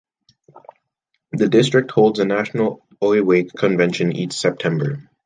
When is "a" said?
2.17-2.25